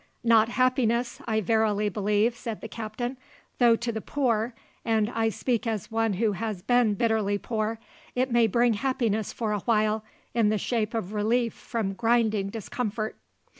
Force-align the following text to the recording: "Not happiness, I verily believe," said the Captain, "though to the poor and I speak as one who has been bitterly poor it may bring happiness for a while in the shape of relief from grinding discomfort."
"Not 0.23 0.49
happiness, 0.49 1.21
I 1.27 1.41
verily 1.41 1.87
believe," 1.87 2.35
said 2.35 2.61
the 2.61 2.67
Captain, 2.67 3.17
"though 3.59 3.75
to 3.75 3.91
the 3.91 4.01
poor 4.01 4.55
and 4.83 5.11
I 5.11 5.29
speak 5.29 5.67
as 5.67 5.91
one 5.91 6.13
who 6.13 6.31
has 6.31 6.63
been 6.63 6.95
bitterly 6.95 7.37
poor 7.37 7.77
it 8.15 8.31
may 8.31 8.47
bring 8.47 8.73
happiness 8.73 9.31
for 9.31 9.51
a 9.51 9.59
while 9.59 10.03
in 10.33 10.49
the 10.49 10.57
shape 10.57 10.95
of 10.95 11.13
relief 11.13 11.53
from 11.53 11.93
grinding 11.93 12.49
discomfort." 12.49 13.15